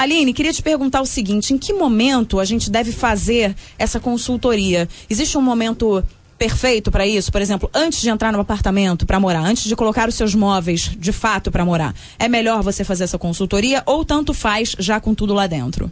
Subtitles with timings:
[0.00, 4.88] Aline, queria te perguntar o seguinte: em que momento a gente deve fazer essa consultoria?
[5.10, 6.02] Existe um momento
[6.38, 7.30] perfeito para isso?
[7.30, 10.90] Por exemplo, antes de entrar no apartamento para morar, antes de colocar os seus móveis
[10.98, 15.14] de fato para morar, é melhor você fazer essa consultoria ou tanto faz já com
[15.14, 15.90] tudo lá dentro?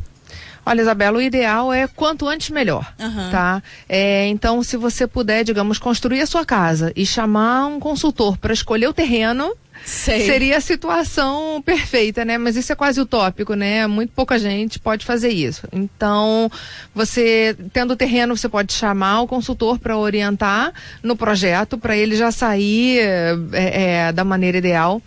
[0.65, 3.31] Olha, Isabela, o ideal é quanto antes melhor, uhum.
[3.31, 3.63] tá?
[3.87, 8.55] É, então, se você puder, digamos, construir a sua casa e chamar um consultor para
[8.55, 9.53] escolher o terreno,
[9.85, 10.27] Sei.
[10.27, 12.39] seria a situação perfeita, né?
[12.39, 13.87] Mas isso é quase utópico, né?
[13.87, 15.67] Muito pouca gente pode fazer isso.
[15.73, 16.51] Então,
[16.95, 22.17] você tendo o terreno, você pode chamar o consultor para orientar no projeto, para ele
[22.17, 25.03] já sair é, é, da maneira ideal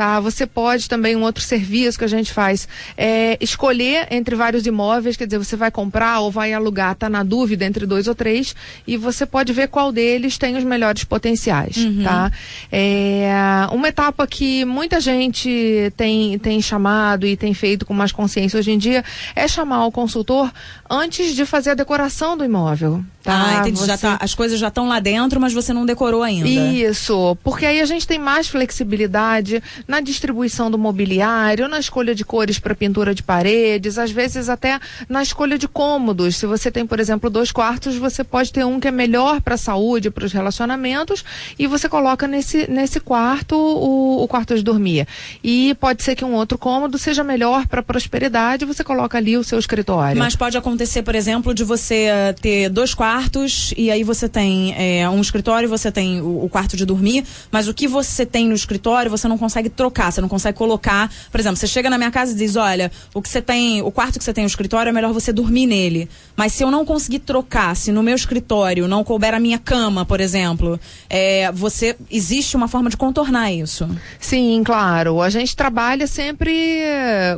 [0.00, 0.18] tá?
[0.18, 5.14] Você pode também, um outro serviço que a gente faz, é escolher entre vários imóveis,
[5.14, 8.56] quer dizer, você vai comprar ou vai alugar, tá na dúvida entre dois ou três,
[8.86, 12.02] e você pode ver qual deles tem os melhores potenciais, uhum.
[12.02, 12.32] tá?
[12.72, 13.30] É,
[13.72, 18.70] uma etapa que muita gente tem, tem chamado e tem feito com mais consciência hoje
[18.70, 19.04] em dia
[19.36, 20.50] é chamar o consultor
[20.88, 23.04] antes de fazer a decoração do imóvel.
[23.22, 23.58] Tá?
[23.58, 23.78] Ah, entendi.
[23.78, 23.86] Você...
[23.86, 26.48] Já tá, as coisas já estão lá dentro, mas você não decorou ainda.
[26.48, 32.24] Isso, porque aí a gente tem mais flexibilidade na distribuição do mobiliário, na escolha de
[32.24, 36.36] cores para pintura de paredes, às vezes até na escolha de cômodos.
[36.36, 39.56] Se você tem, por exemplo, dois quartos, você pode ter um que é melhor para
[39.56, 41.22] a saúde, para os relacionamentos,
[41.58, 45.06] e você coloca nesse, nesse quarto o, o quarto de dormir.
[45.44, 49.44] E pode ser que um outro cômodo seja melhor para prosperidade, você coloca ali o
[49.44, 50.18] seu escritório.
[50.18, 54.28] Mas pode acontecer, por exemplo, de você uh, ter dois quartos quartos e aí você
[54.28, 58.24] tem é, um escritório, você tem o, o, quarto de dormir, mas o que você
[58.24, 61.10] tem no escritório você não consegue trocar, você não consegue colocar.
[61.32, 63.90] Por exemplo, você chega na minha casa e diz: olha, o que você tem, o
[63.90, 66.06] quarto que você tem no escritório é melhor você dormir nele.
[66.36, 70.04] Mas se eu não conseguir trocar, se no meu escritório não couber a minha cama,
[70.04, 73.88] por exemplo, é, você existe uma forma de contornar isso?
[74.18, 75.22] Sim, claro.
[75.22, 76.82] A gente trabalha sempre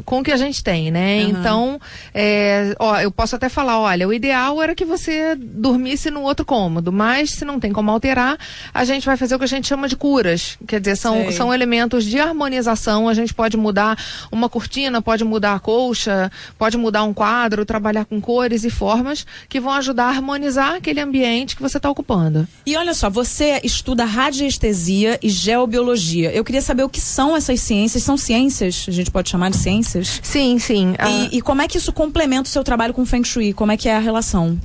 [0.04, 1.22] com o que a gente tem, né?
[1.22, 1.30] Uhum.
[1.30, 1.80] Então,
[2.12, 6.44] é, ó, eu posso até falar, olha, o ideal era que você dormisse no outro
[6.44, 6.90] cômodo.
[6.90, 8.36] Mas se não tem como alterar,
[8.74, 10.58] a gente vai fazer o que a gente chama de curas.
[10.66, 13.09] Quer dizer, são, são elementos de harmonização.
[13.09, 13.99] A gente pode mudar
[14.31, 19.27] uma cortina, pode mudar a colcha, pode mudar um quadro, trabalhar com cores e formas
[19.49, 22.47] que vão ajudar a harmonizar aquele ambiente que você está ocupando.
[22.66, 26.32] E olha só, você estuda radiestesia e geobiologia.
[26.32, 28.03] Eu queria saber o que são essas ciências.
[28.03, 28.87] São ciências?
[28.88, 30.21] A gente pode chamar de ciências?
[30.22, 30.93] Sim, sim.
[30.93, 31.28] E, ah.
[31.32, 33.53] e como é que isso complementa o seu trabalho com Feng Shui?
[33.53, 34.59] Como é que é a relação?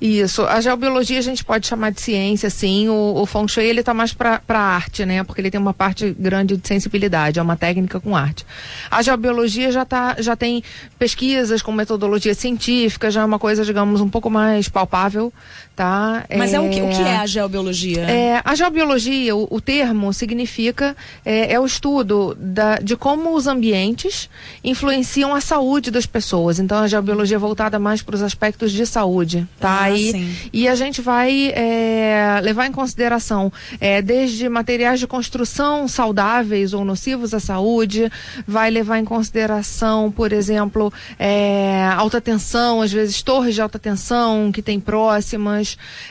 [0.00, 0.42] Isso.
[0.42, 2.88] A geobiologia a gente pode chamar de ciência, sim.
[2.88, 5.24] O, o Feng Shui ele está mais para arte, né?
[5.24, 8.44] Porque ele tem uma parte grande de sensibilidade, é uma técnica com arte.
[8.90, 10.62] A geobiologia já, tá, já tem
[10.98, 15.32] pesquisas com metodologia científica, já é uma coisa, digamos, um pouco mais palpável,
[15.76, 16.24] tá?
[16.34, 18.00] Mas é, é o, que, o que é a geobiologia?
[18.00, 23.46] É, a geobiologia, o, o termo significa, é, é o estudo da, de como os
[23.46, 24.30] ambientes
[24.64, 26.58] influenciam a saúde das pessoas.
[26.58, 29.82] Então, a geobiologia é voltada mais para os aspectos de saúde, tá?
[29.82, 30.34] aí.
[30.52, 36.84] E a gente vai é, levar em consideração é, desde materiais de construção saudáveis ou
[36.84, 38.10] nocivos à saúde,
[38.46, 44.50] vai levar em consideração, por exemplo, é, alta tensão, às vezes torres de alta tensão
[44.52, 45.65] que tem próximas,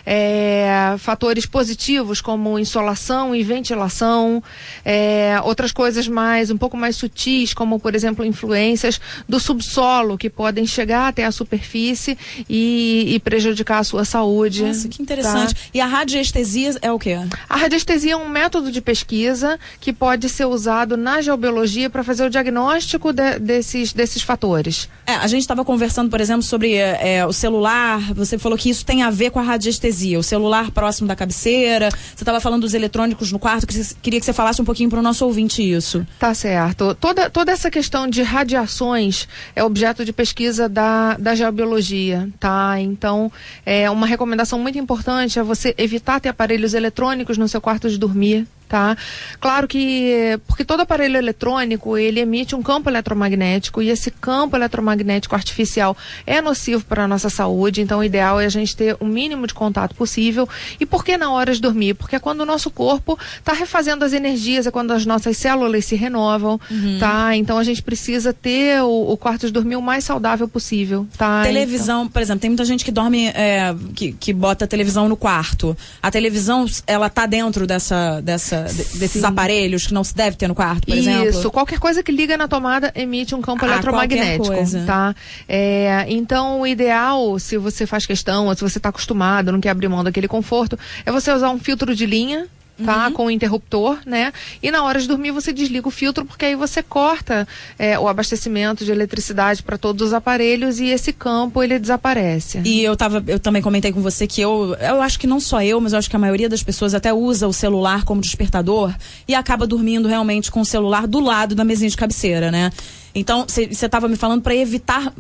[0.05, 4.43] é, fatores positivos como insolação e ventilação,
[4.83, 8.99] é, outras coisas mais, um pouco mais sutis, como por exemplo influências
[9.29, 12.17] do subsolo que podem chegar até a superfície
[12.49, 14.63] e, e prejudicar prejudicar a sua saúde.
[14.63, 15.53] Nossa, que interessante.
[15.53, 15.61] Tá?
[15.73, 17.17] E a radiestesia é o quê?
[17.49, 22.25] A radiestesia é um método de pesquisa que pode ser usado na geobiologia para fazer
[22.25, 24.89] o diagnóstico de, desses, desses fatores.
[25.05, 27.99] É, a gente estava conversando, por exemplo, sobre é, o celular.
[28.13, 30.19] Você falou que isso tem a ver com a radiestesia.
[30.19, 31.89] O celular próximo da cabeceira.
[31.89, 33.65] Você estava falando dos eletrônicos no quarto.
[33.65, 36.05] Que queria que você falasse um pouquinho para o nosso ouvinte isso.
[36.19, 36.95] Tá certo.
[36.95, 42.79] Toda, toda essa questão de radiações é objeto de pesquisa da, da geobiologia, tá?
[42.79, 43.31] Então,
[43.65, 47.97] é, uma recomendação muito importante é você evitar ter aparelhos eletrônicos no seu quarto de
[47.97, 48.97] dormir tá?
[49.39, 55.35] Claro que porque todo aparelho eletrônico ele emite um campo eletromagnético e esse campo eletromagnético
[55.35, 55.95] artificial
[56.25, 59.47] é nocivo para a nossa saúde, então o ideal é a gente ter o mínimo
[59.47, 60.47] de contato possível.
[60.79, 61.93] E por que na hora de dormir?
[61.93, 65.85] Porque é quando o nosso corpo está refazendo as energias, é quando as nossas células
[65.85, 66.97] se renovam, uhum.
[66.99, 67.35] tá?
[67.35, 71.43] Então a gente precisa ter o, o, quarto de dormir o mais saudável possível, tá?
[71.43, 72.11] Televisão, então...
[72.11, 75.77] por exemplo, tem muita gente que dorme é, que, que bota a televisão no quarto.
[76.01, 79.27] A televisão ela tá dentro dessa dessa dessa, desses Sim.
[79.27, 81.29] aparelhos que não se deve ter no quarto, por Isso, exemplo?
[81.29, 84.53] Isso, qualquer coisa que liga na tomada emite um campo ah, eletromagnético,
[84.85, 85.15] tá?
[85.47, 89.69] É, então, o ideal, se você faz questão, ou se você está acostumado, não quer
[89.69, 92.47] abrir mão daquele conforto, é você usar um filtro de linha
[92.83, 93.07] tá?
[93.07, 93.13] Uhum.
[93.13, 94.33] Com o interruptor, né?
[94.61, 98.07] E na hora de dormir você desliga o filtro, porque aí você corta é, o
[98.07, 102.61] abastecimento de eletricidade para todos os aparelhos e esse campo ele desaparece.
[102.65, 105.61] E eu tava, eu também comentei com você que eu, eu acho que não só
[105.61, 108.93] eu, mas eu acho que a maioria das pessoas até usa o celular como despertador
[109.27, 112.71] e acaba dormindo realmente com o celular do lado da mesinha de cabeceira, né?
[113.13, 115.13] Então, você estava me falando para evitar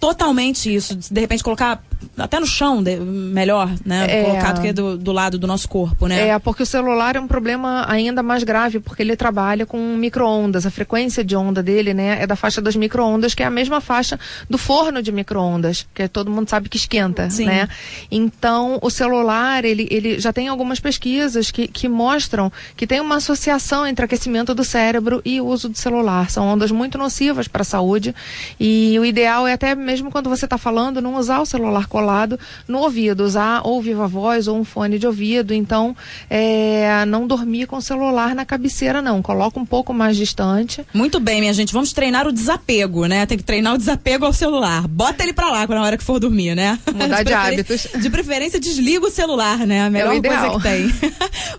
[0.00, 0.96] totalmente isso.
[0.96, 1.82] De repente colocar
[2.16, 4.06] até no chão de, melhor, né?
[4.08, 6.28] É, Colocar do que do, do, lado do nosso corpo, né?
[6.28, 10.66] É, porque o celular é um problema ainda mais grave, porque ele trabalha com micro-ondas.
[10.66, 13.80] A frequência de onda dele, né, é da faixa das micro-ondas, que é a mesma
[13.80, 14.18] faixa
[14.48, 17.46] do forno de micro-ondas, que todo mundo sabe que esquenta, Sim.
[17.46, 17.68] né?
[18.10, 23.16] Então, o celular, ele, ele já tem algumas pesquisas que, que mostram que tem uma
[23.16, 26.30] associação entre aquecimento do cérebro e o uso do celular.
[26.30, 28.14] São ondas muito nocivas para a saúde
[28.58, 32.38] e o ideal é até mesmo quando você está falando, não usar o celular colado
[32.66, 35.52] no ouvido, usar ou viva voz ou um fone de ouvido.
[35.52, 35.96] Então,
[36.28, 39.22] é, não dormir com o celular na cabeceira, não.
[39.22, 40.84] Coloca um pouco mais distante.
[40.92, 41.72] Muito bem, minha gente.
[41.72, 43.26] Vamos treinar o desapego, né?
[43.26, 44.86] Tem que treinar o desapego ao celular.
[44.86, 46.78] Bota ele pra lá na hora que for dormir, né?
[46.86, 47.86] Mudar de, de hábitos.
[48.00, 49.84] De preferência, desliga o celular, né?
[49.84, 50.94] A melhor é coisa que tem.